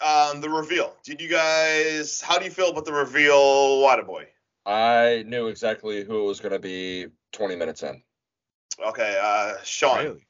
[0.00, 0.96] um, the reveal?
[1.04, 2.22] Did you guys?
[2.22, 3.36] How do you feel about the reveal,
[3.82, 4.24] Waterboy?
[4.64, 8.02] I knew exactly who it was going to be 20 minutes in.
[8.82, 9.98] Okay, uh, Sean.
[10.04, 10.26] Really?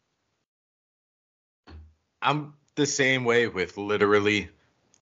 [2.20, 4.48] I'm the same way with literally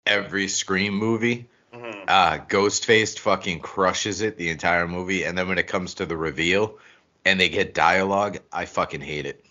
[0.09, 1.47] every Scream movie.
[1.73, 2.03] Mhm.
[2.07, 6.17] Uh, Ghostface fucking crushes it the entire movie, and then when it comes to the
[6.17, 6.79] reveal
[7.25, 9.45] and they get dialogue, I fucking hate it.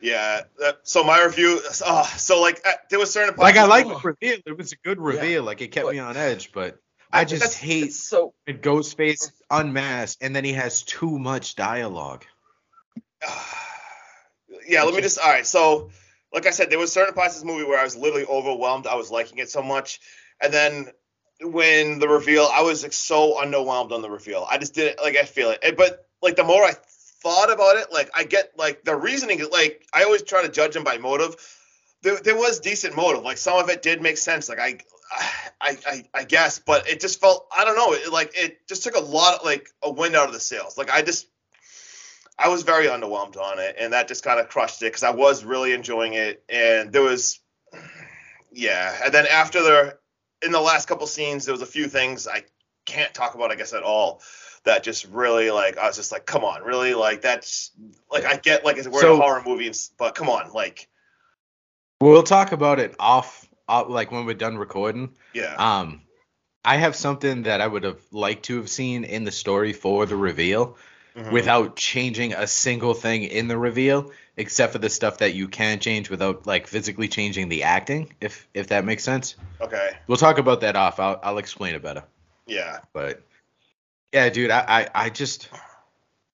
[0.00, 0.42] Yeah.
[0.58, 1.60] That, so my review.
[1.84, 3.34] Oh, so like uh, there was certain.
[3.36, 6.16] Like I like the reveal, it was a good reveal, like it kept me on
[6.16, 6.78] edge, but
[7.12, 12.24] I just hate It's so when Ghostface unmasked and then he has too much dialogue.
[14.68, 15.18] yeah, let me just.
[15.18, 15.90] All right, so
[16.32, 18.86] like I said, there was certain parts of this movie where I was literally overwhelmed.
[18.86, 20.00] I was liking it so much,
[20.40, 20.88] and then
[21.40, 24.46] when the reveal, I was like, so underwhelmed on the reveal.
[24.48, 25.16] I just didn't like.
[25.16, 26.72] I feel it, but like the more I
[27.22, 29.42] thought about it, like I get like the reasoning.
[29.50, 31.36] Like I always try to judge them by motive.
[32.02, 33.22] There, there was decent motive.
[33.22, 34.48] Like some of it did make sense.
[34.48, 34.78] Like I.
[35.60, 37.92] I, I, I guess, but it just felt I don't know.
[37.92, 40.76] It, like it just took a lot, like a wind out of the sails.
[40.76, 41.28] Like I just
[42.38, 45.10] I was very underwhelmed on it, and that just kind of crushed it because I
[45.10, 47.40] was really enjoying it, and there was,
[48.52, 49.98] yeah, and then after the,
[50.42, 52.44] in the last couple scenes, there was a few things I
[52.84, 54.22] can't talk about, I guess, at all.
[54.64, 57.70] That just really like I was just like, come on, really like that's
[58.10, 60.88] like I get like it's we're in a horror movie, but come on, like
[62.00, 65.14] We'll talk about it off, off like when we're done recording.
[65.32, 66.02] yeah, Um,
[66.64, 70.04] I have something that I would have liked to have seen in the story for
[70.04, 70.76] the reveal
[71.16, 71.32] Mhm.
[71.32, 75.80] without changing a single thing in the reveal, except for the stuff that you can
[75.80, 78.12] change without like physically changing the acting.
[78.20, 81.00] If if that makes sense, okay, we'll talk about that off.
[81.00, 82.04] I'll I'll explain it better.
[82.46, 83.22] yeah, But
[84.12, 85.48] yeah, dude, I I, I just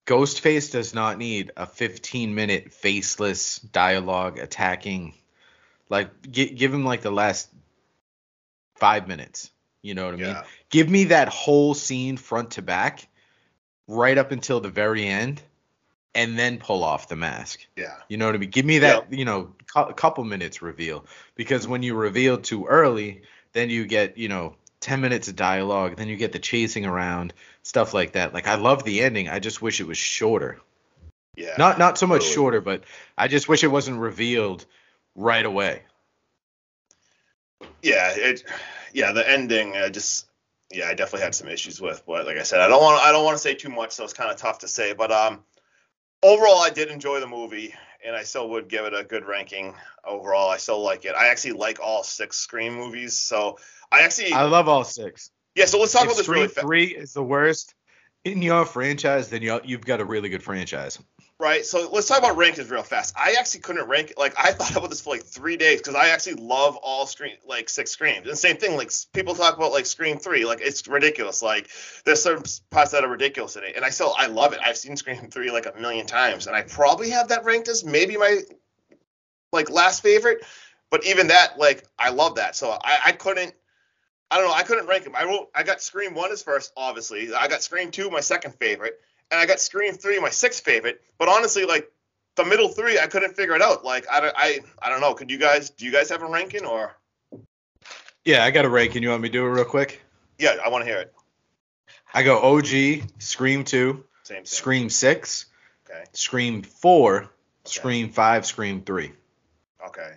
[0.07, 5.15] Ghostface does not need a 15 minute faceless dialogue attacking.
[5.89, 7.49] Like, gi- give him like the last
[8.77, 9.51] five minutes.
[9.83, 10.27] You know what I mean?
[10.27, 13.07] yeah, Give me that whole scene front to back,
[13.89, 15.43] right up until the very end,
[16.15, 17.67] and then pull off the mask.
[17.77, 18.51] yeah, You know what I mean?
[18.51, 23.23] Give me that, you know, cou- couple minutes reveal because when you reveal too early,
[23.53, 27.33] then you get, you know, 10 minutes of dialogue, then you get the chasing around,
[27.63, 28.35] stuff like that.
[28.35, 29.29] Like I love the ending.
[29.29, 30.61] I just wish it was shorter.
[31.37, 31.55] yeah.
[31.57, 32.35] Not not so much Totally.
[32.35, 32.85] shorter, but
[33.17, 34.67] I just wish it wasn't revealed
[35.15, 35.83] right away.
[37.83, 38.45] yeah it
[38.93, 40.27] yeah the ending uh, just
[40.73, 43.13] yeah i definitely had some issues with but like i said i don't want i
[43.13, 45.43] don't want to say too much so it's kind of tough to say but um
[46.23, 49.75] overall i did enjoy the movie and i still would give it a good ranking
[50.07, 53.59] overall i still like it i actually like all six scream movies so
[53.91, 55.31] i actually I love all six.
[55.55, 57.75] yeah so let's talk If about this Scream really fast 3 is the worst
[58.25, 60.99] in your franchise, then you you've got a really good franchise.
[61.43, 61.67] Right?
[61.67, 63.15] So let's talk about rankings real fast.
[63.19, 66.09] I actually couldn't rank like I thought about this for like three days because I
[66.11, 68.29] actually love all screen like six screams.
[68.29, 71.43] And same thing, like people talk about like Scream three, like it's ridiculous.
[71.43, 71.69] Like
[72.05, 74.61] there's certain s- parts that are ridiculous in it, and I still I love it.
[74.65, 77.85] I've seen Scream three like a million times, and I probably have that ranked as
[77.85, 78.41] maybe my
[79.53, 80.45] like last favorite.
[80.91, 82.55] But even that, like I love that.
[82.55, 83.53] So I, I couldn't.
[84.31, 84.55] I don't know.
[84.55, 85.17] I couldn't rank them.
[85.17, 85.49] I wrote.
[85.57, 87.35] I got Scream one as first, obviously.
[87.35, 89.01] I got Scream two, my second favorite,
[89.33, 91.01] and I got Scream three, my sixth favorite.
[91.19, 91.91] But honestly, like
[92.37, 93.85] the middle three, I couldn't figure it out.
[93.85, 95.15] Like I, don't- I, I don't know.
[95.15, 95.71] Could you guys?
[95.71, 96.95] Do you guys have a ranking or?
[98.25, 99.03] Yeah, I got a ranking.
[99.03, 100.01] You want me to do it real quick?
[100.39, 101.13] Yeah, I want to hear it.
[102.15, 104.45] I go OG, Scream 2, Same.
[104.45, 105.47] Scream 6,
[105.89, 106.05] Okay.
[106.13, 107.31] Scream 4,
[107.65, 109.13] Scream 5, Scream 3.
[109.89, 110.13] Okay.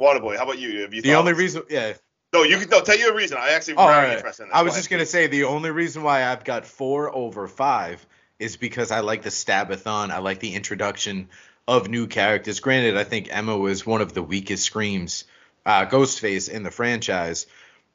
[0.00, 0.82] Waterboy, how about you?
[0.82, 1.94] Have you The only reason, yeah.
[2.34, 3.38] No, you can no tell you a reason.
[3.40, 4.16] I actually Oh, right.
[4.16, 4.56] interested in this.
[4.56, 4.98] I was Go just ahead.
[4.98, 8.04] gonna say the only reason why I've got four over five
[8.40, 10.10] is because I like the stabathon.
[10.10, 11.28] I like the introduction
[11.68, 12.58] of new characters.
[12.60, 15.24] Granted, I think Emma was one of the weakest screams,
[15.64, 17.46] uh, Ghostface in the franchise,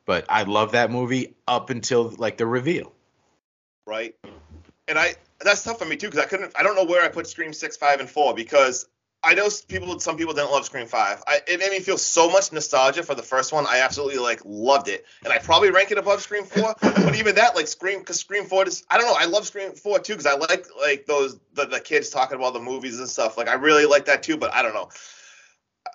[0.06, 2.94] but I love that movie up until like the reveal.
[3.86, 4.16] right?
[4.88, 6.54] And I that's tough for me too because I couldn't.
[6.58, 8.88] I don't know where I put Scream six, five, and four because
[9.22, 10.00] I know people.
[10.00, 11.22] Some people didn't love Scream five.
[11.28, 13.66] I, it made me feel so much nostalgia for the first one.
[13.68, 16.74] I absolutely like loved it, and I probably rank it above Scream four.
[16.82, 18.86] but even that, like Scream, because Scream four is.
[18.90, 19.16] I don't know.
[19.18, 22.54] I love Scream four too because I like like those the, the kids talking about
[22.54, 23.38] the movies and stuff.
[23.38, 24.38] Like I really like that too.
[24.38, 24.90] But I don't know.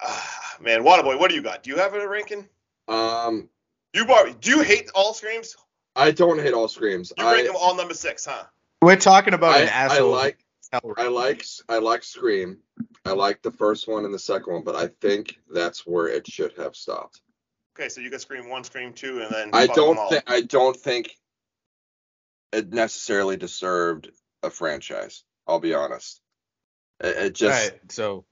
[0.02, 1.62] Ah, man, Waterboy, what do you got?
[1.62, 2.46] Do you have a ranking?
[2.88, 3.48] Um,
[3.94, 5.56] You Barbie, do you hate all screams?
[5.96, 7.12] I don't hate all screams.
[7.16, 8.44] You rank I, them all number six, huh?
[8.82, 12.58] We're talking about I, an I like I like I like Scream.
[13.04, 16.26] I like the first one and the second one, but I think that's where it
[16.26, 17.20] should have stopped.
[17.78, 20.08] Okay, so you got Scream one, Scream two, and then I don't all.
[20.10, 21.10] think I don't think
[22.52, 24.10] it necessarily deserved
[24.42, 25.24] a franchise.
[25.46, 26.20] I'll be honest.
[27.00, 28.24] It, it just right, so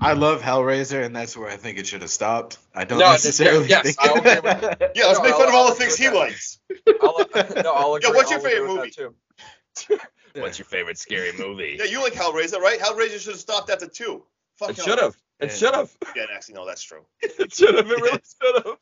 [0.00, 2.58] I love Hellraiser, and that's where I think it should have stopped.
[2.74, 3.96] I don't No, necessarily yes, think.
[4.00, 6.08] I agree with Yeah, let's No, make I'll- fun of all I'll the things he
[6.08, 6.58] likes.
[7.02, 7.18] I'll,
[7.62, 8.10] no, I'll agree.
[8.10, 10.00] what's your I'll favorite with movie?
[10.42, 11.76] What's your favorite scary movie?
[11.78, 12.78] Yeah, you like Hellraiser, right?
[12.78, 14.22] Hellraiser should have stopped after two.
[14.56, 15.16] Fuck It should have.
[15.40, 15.90] It should have.
[16.14, 17.04] Yeah, actually, no, that's true.
[17.22, 17.90] It should have.
[17.90, 18.78] It really should have.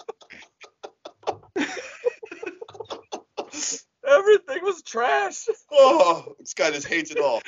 [4.07, 5.47] Everything was trash.
[5.77, 7.43] Oh, this guy just hates it all.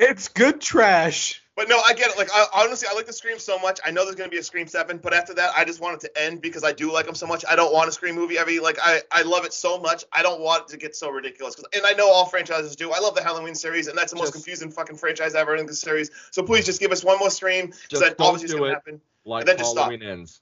[0.00, 1.40] it's good trash.
[1.56, 2.16] But no, I get it.
[2.18, 3.78] Like, I, honestly, I like the Scream so much.
[3.84, 6.12] I know there's gonna be a Scream Seven, but after that, I just want it
[6.12, 7.44] to end because I do like them so much.
[7.48, 8.78] I don't want a Scream movie every like.
[8.82, 10.04] I I love it so much.
[10.12, 11.54] I don't want it to get so ridiculous.
[11.54, 12.90] 'Cause- and I know all franchises do.
[12.92, 15.66] I love the Halloween series, and that's the most Just- confusing fucking franchise ever in
[15.66, 16.10] this series.
[16.32, 17.68] So please just give us one more Scream.
[17.72, 18.74] Just Because that don't obviously is do gonna it.
[18.74, 19.00] happen.
[19.24, 19.92] Like And then just stop.
[19.92, 20.40] Ends.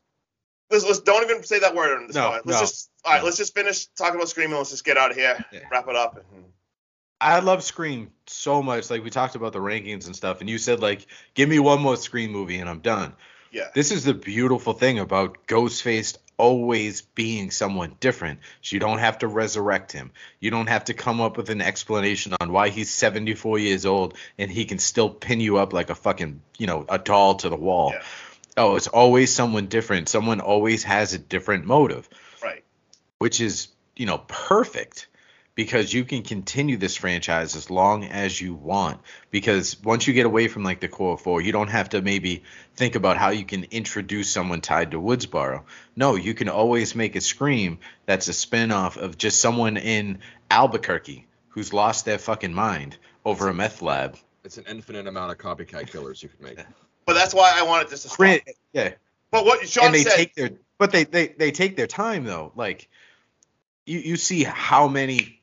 [0.70, 2.42] Let's, let's don't even say that word on this No, pod.
[2.44, 3.18] Let's no, just all right.
[3.20, 3.24] no.
[3.24, 5.44] Let's just finish talking about Scream and let's just get out of here.
[5.52, 5.61] Yeah.
[5.70, 6.24] Wrap it up.
[7.20, 8.90] I love Scream so much.
[8.90, 11.81] Like we talked about the rankings and stuff, and you said like, give me one
[11.81, 13.14] more Scream movie and I'm done.
[13.50, 13.68] Yeah.
[13.74, 18.38] This is the beautiful thing about Ghostface always being someone different.
[18.62, 20.12] So you don't have to resurrect him.
[20.38, 24.14] You don't have to come up with an explanation on why he's 74 years old
[24.38, 27.48] and he can still pin you up like a fucking, you know, a doll to
[27.48, 27.90] the wall.
[27.92, 28.02] Yeah.
[28.59, 30.09] Oh, it's always someone different.
[30.09, 32.09] Someone always has a different motive,
[32.42, 32.64] Right.
[33.18, 35.07] which is, you know, perfect
[35.55, 39.01] because you can continue this franchise as long as you want
[39.33, 42.44] because once you get away from like the core four you don't have to maybe
[42.77, 45.64] think about how you can introduce someone tied to woodsboro
[45.97, 51.27] no you can always make a scream that's a spin-off of just someone in albuquerque
[51.49, 55.90] who's lost their fucking mind over a meth lab It's an infinite amount of copycat
[55.90, 56.59] killers you can make.
[57.09, 58.40] But that's why I wanted this to stop.
[58.75, 58.90] Yeah.
[59.31, 60.14] But what Sean and they said.
[60.14, 62.53] take their but they, they they take their time though.
[62.55, 62.87] Like
[63.87, 65.40] you you see how many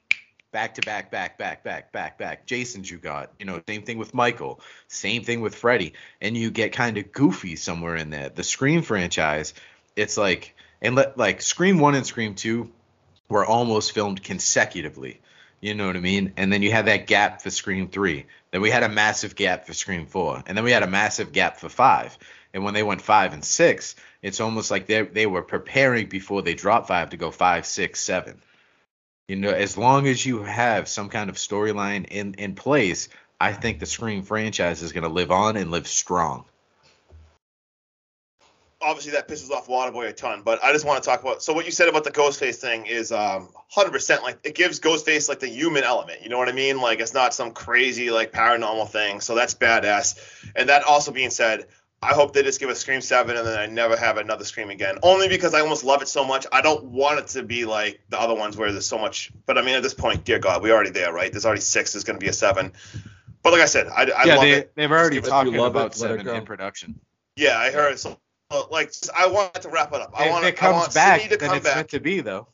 [0.52, 3.32] back to back back back back back back jasons you got.
[3.40, 4.60] You know same thing with michael.
[4.90, 8.84] Same thing with freddy and you get kind of goofy somewhere in there the scream
[8.84, 9.56] franchise
[9.96, 12.70] it's like and let like scream 1 and scream 2
[13.28, 15.20] were almost filmed consecutively.
[15.62, 16.34] You know what i mean?
[16.38, 19.68] And then you have that gap for scream 3 then we had a massive gap
[19.68, 22.18] for scream 4 and then we had a massive gap for 5
[22.54, 26.42] and when they went 5 and 6 it's almost like they they were preparing before
[26.42, 28.42] they dropped 5 to go five, six, seven.
[29.28, 33.10] you know as long as you have some kind of storyline in in place
[33.42, 36.46] i think the scream franchise is going to live on and live strong
[38.86, 41.42] obviously that pisses off Waterboy a ton, but I just want to talk about.
[41.42, 45.28] So what you said about the Ghostface thing is um 100% like it gives Ghostface
[45.28, 46.22] like the human element.
[46.22, 46.80] You know what I mean?
[46.80, 49.20] Like it's not some crazy like paranormal thing.
[49.22, 50.20] So that's badass.
[50.56, 51.66] And that also being said,
[52.02, 54.70] I hope they just give a Scream 7 and then I never have another Scream
[54.70, 55.00] again.
[55.02, 56.46] Only because I almost love it so much.
[56.52, 59.32] I don't want it to be like the other ones where there's so much.
[59.48, 61.32] But I mean, at this point, dear God, we're already there, right?
[61.32, 61.94] There's already six.
[61.94, 62.74] There's going to be a seven.
[63.42, 64.72] But like I said, I, I yeah love they, it.
[64.76, 67.00] they've already If you talking about it seven in production
[67.36, 68.00] Yeah, I heard.
[68.00, 68.18] So,
[68.72, 70.12] like, I want to wrap it up.
[70.16, 71.76] I if want, it I comes want back Sidney to then come it's back.
[71.76, 72.48] meant to be though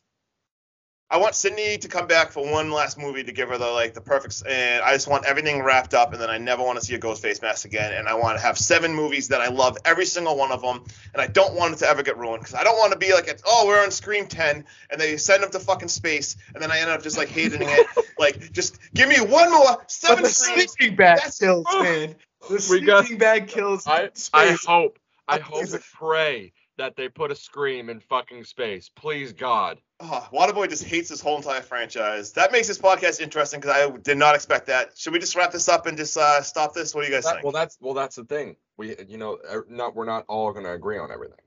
[1.14, 3.94] I want Sidney to come back for one last movie to give her the like
[3.94, 4.44] the perfect.
[4.48, 7.00] And I just want everything wrapped up, and then I never want to see a
[7.00, 7.92] Ghostface mask again.
[7.94, 10.86] And I want to have seven movies that I love every single one of them,
[11.12, 13.14] and I don't want it to ever get ruined because I don't want to be
[13.14, 16.64] like, it's, oh, we're on Scream Ten, and they send them to fucking space, and
[16.64, 17.88] then I end up just like hating it.
[18.18, 20.72] like, just give me one more seven but the screams.
[20.72, 22.16] sleeping bag kills man
[22.48, 24.98] the We sleeping got- bag kills I I hope
[25.32, 28.90] I hope and pray that they put a scream in fucking space.
[28.90, 29.78] Please God.
[30.00, 32.32] Oh, Waterboy just hates this whole entire franchise.
[32.34, 34.98] That makes this podcast interesting because I did not expect that.
[34.98, 36.96] Should we just wrap this up and just uh, stop this?
[36.96, 37.44] What do you guys That- think?
[37.44, 38.56] well, that's well, that's the thing.
[38.78, 41.38] We you know er, not we're not all gonna agree on everything.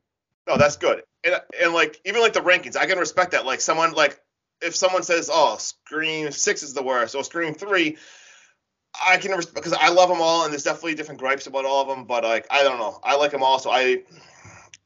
[0.47, 1.03] No, that's good.
[1.25, 3.44] And and like even like the rankings, I can respect that.
[3.47, 4.20] Like someone like
[4.62, 7.97] if someone says, "Oh, Scream Six is the worst," or Scream Three,
[9.07, 11.88] I can because I love them all, and there's definitely different gripes about all of
[11.88, 12.04] them.
[12.04, 14.02] But like I don't know, I like them all, so I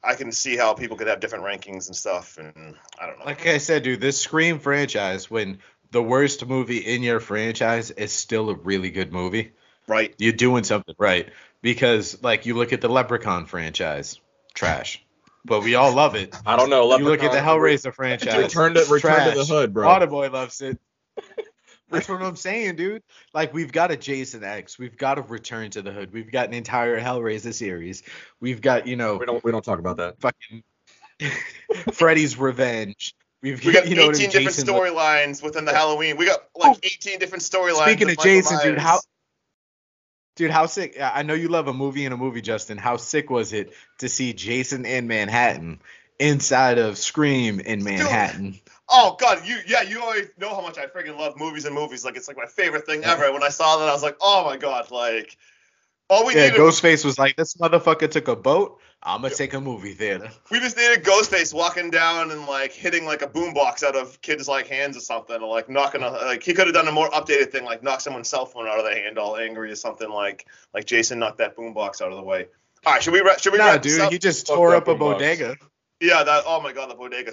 [0.03, 2.39] I can see how people could have different rankings and stuff.
[2.39, 3.25] And I don't know.
[3.25, 5.59] Like I said, dude, this Scream franchise, when
[5.91, 9.53] the worst movie in your franchise is still a really good movie,
[9.87, 10.15] right?
[10.19, 11.29] you're doing something right.
[11.61, 14.21] Because, like, you look at the Leprechaun franchise,
[14.55, 15.05] trash.
[15.45, 16.37] But we all love it.
[16.47, 16.97] I don't know.
[16.97, 18.37] you look at the Leprechaun- Hellraiser franchise.
[18.37, 19.49] Return to return to the trash.
[19.49, 19.89] hood, bro.
[19.89, 20.79] Waterboy loves it.
[21.91, 23.03] That's what I'm saying, dude.
[23.33, 26.49] Like we've got a Jason X, we've got a Return to the Hood, we've got
[26.49, 28.03] an entire Hellraiser series,
[28.41, 30.21] we've got you know We don't we don't talk about that.
[30.21, 30.63] fucking
[31.93, 33.15] Freddy's Revenge.
[33.43, 36.17] We've We got you know 18 what I mean, different storylines within the Halloween.
[36.17, 37.85] We got like 18 different storylines.
[37.85, 39.01] Speaking with of Michael Jason, dude, how
[40.39, 40.97] dude, how sick?
[41.01, 42.79] I know you love a movie in a movie, Justin.
[42.79, 45.81] How sick was it to see Jason in Manhattan
[46.19, 48.61] inside of Scream in Manhattan?
[48.89, 52.05] Oh God, you yeah, you always know how much I freaking love movies and movies.
[52.05, 53.33] Like it's like my favorite thing ever.
[53.33, 55.37] When I saw that, I was like, oh my God, like
[56.09, 58.81] All we yeah, needed, Ghostface was like, "This motherfucker took a boat.
[59.03, 63.05] I'm gonna take a movie theater." we just needed Ghostface walking down and like hitting
[63.05, 66.43] like a boombox out of kids' like hands or something, or like knocking a like
[66.43, 68.87] he could have done a more updated thing, like knock someone's cell phone out of
[68.87, 72.23] their hand, all angry or something, like like Jason knocked that boombox out of the
[72.23, 72.47] way.
[72.87, 74.13] All right, should we should we Nah, dude, up?
[74.13, 75.57] he just tore that up a bodega.
[76.01, 76.45] Yeah, that.
[76.47, 77.33] Oh my god, the bodega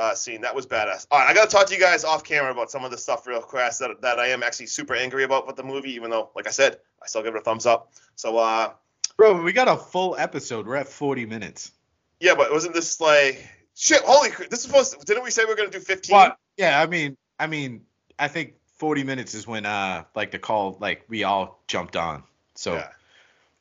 [0.00, 1.06] uh, scene that was badass.
[1.10, 3.26] All right, I gotta talk to you guys off camera about some of the stuff
[3.26, 6.30] real fast that that I am actually super angry about with the movie, even though,
[6.34, 7.92] like I said, I still give it a thumbs up.
[8.14, 8.72] So, uh,
[9.18, 10.66] Bro, we got a full episode.
[10.66, 11.72] We're at 40 minutes.
[12.20, 14.00] yeah, but wasn't this like shit?
[14.04, 14.98] Holy, this is supposed.
[14.98, 16.14] To, didn't we say we are gonna do 15?
[16.14, 16.38] What?
[16.56, 17.82] Yeah, I mean, I mean,
[18.18, 22.22] I think 40 minutes is when uh like the call like we all jumped on.
[22.54, 22.88] So Yeah.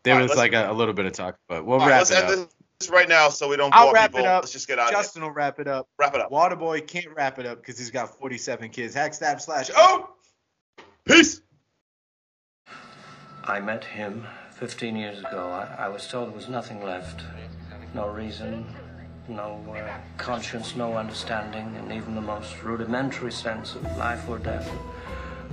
[0.04, 2.12] there right, was like a, a little bit of talk, but we'll right, wrap let's
[2.12, 2.30] it up.
[2.30, 2.48] this
[2.90, 4.26] right now so we don't I'll wrap people.
[4.26, 4.44] it up.
[4.44, 5.00] Let's just get out of here.
[5.02, 5.88] Justin will wrap it up.
[6.00, 6.32] Wrap it up.
[6.32, 8.94] Waterboy can't wrap it up because he's got 47 kids.
[8.94, 9.70] Hack stab slash.
[9.76, 10.10] Oh,
[11.06, 11.42] Peace.
[13.44, 14.26] I met him
[14.56, 15.50] 15 years ago.
[15.52, 17.22] I, I was told there was nothing left.
[17.94, 18.66] No reason,
[19.30, 24.68] no uh, conscience, no understanding, and even the most rudimentary sense of life or death,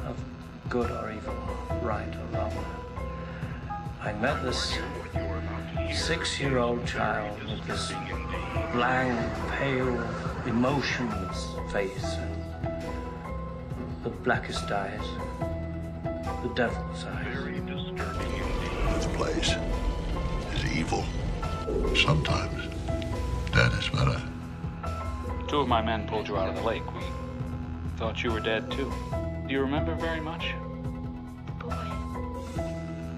[0.07, 0.17] of
[0.71, 1.35] good or evil,
[1.83, 2.65] right or wrong.
[4.01, 4.75] I met this
[5.95, 7.93] six year old child with this
[8.73, 9.19] blank,
[9.53, 10.03] pale,
[10.47, 15.01] emotionless face and the blackest eyes,
[16.43, 17.37] the devil's eyes.
[18.95, 19.55] This place
[20.55, 21.05] is evil.
[21.95, 22.69] Sometimes
[23.53, 24.21] dead is better.
[25.47, 26.83] Two of my men pulled you out of the lake.
[26.95, 27.03] We
[27.97, 28.93] thought you were dead too.
[29.47, 30.55] Do you remember very much?
[31.47, 31.77] The Boy.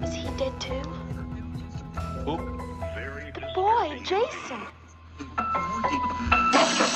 [0.03, 0.81] Is he dead too?
[2.25, 2.54] Who?
[3.55, 4.59] Boy, Jason.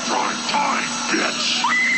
[0.06, 1.89] Prime time, bitch!